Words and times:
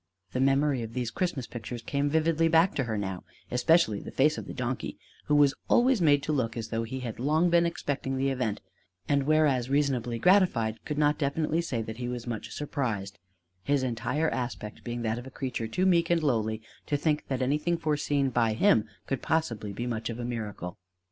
The 0.31 0.39
memory 0.39 0.81
of 0.81 0.93
these 0.93 1.11
Christmas 1.11 1.45
pictures 1.45 1.83
came 1.83 2.09
vividly 2.09 2.47
back 2.47 2.73
to 2.73 2.85
her 2.85 2.97
now 2.97 3.23
especially 3.51 3.99
the 4.01 4.09
face 4.09 4.35
of 4.39 4.47
the 4.47 4.51
donkey 4.55 4.97
who 5.25 5.35
was 5.35 5.53
always 5.67 6.01
made 6.01 6.23
to 6.23 6.31
look 6.33 6.57
as 6.57 6.69
though 6.69 6.81
he 6.81 7.01
had 7.01 7.19
long 7.19 7.51
been 7.51 7.67
expecting 7.67 8.17
the 8.17 8.29
event; 8.29 8.61
and 9.07 9.27
whereas 9.27 9.69
reasonably 9.69 10.17
gratified, 10.17 10.83
could 10.85 10.97
not 10.97 11.19
definitely 11.19 11.61
say 11.61 11.83
that 11.83 11.97
he 11.97 12.07
was 12.09 12.25
much 12.25 12.49
surprised: 12.51 13.19
his 13.61 13.83
entire 13.83 14.31
aspect 14.31 14.83
being 14.83 15.03
that 15.03 15.19
of 15.19 15.27
a 15.27 15.29
creature 15.29 15.67
too 15.67 15.85
meek 15.85 16.09
and 16.09 16.23
lowly 16.23 16.63
to 16.87 16.97
think 16.97 17.27
that 17.27 17.43
anything 17.43 17.77
foreseen 17.77 18.31
by 18.31 18.53
him 18.53 18.85
could 19.05 19.21
possibly 19.21 19.71
be 19.71 19.85
much 19.85 20.09
of 20.09 20.17
a 20.17 20.25
miracle. 20.25 20.79